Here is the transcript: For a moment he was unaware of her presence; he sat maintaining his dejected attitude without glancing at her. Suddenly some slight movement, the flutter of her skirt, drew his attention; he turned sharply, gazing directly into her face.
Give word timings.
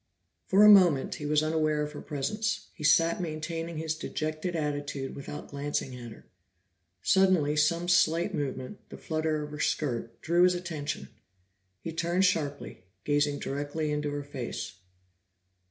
For 0.47 0.65
a 0.65 0.67
moment 0.67 1.13
he 1.21 1.27
was 1.27 1.43
unaware 1.43 1.83
of 1.83 1.91
her 1.91 2.01
presence; 2.01 2.69
he 2.73 2.83
sat 2.83 3.21
maintaining 3.21 3.77
his 3.77 3.93
dejected 3.93 4.55
attitude 4.55 5.13
without 5.15 5.49
glancing 5.49 5.95
at 5.95 6.11
her. 6.11 6.25
Suddenly 7.03 7.55
some 7.55 7.87
slight 7.87 8.33
movement, 8.33 8.79
the 8.89 8.97
flutter 8.97 9.43
of 9.43 9.51
her 9.51 9.59
skirt, 9.59 10.19
drew 10.23 10.41
his 10.41 10.55
attention; 10.55 11.09
he 11.81 11.91
turned 11.93 12.25
sharply, 12.25 12.81
gazing 13.03 13.37
directly 13.37 13.91
into 13.91 14.09
her 14.09 14.23
face. 14.23 14.73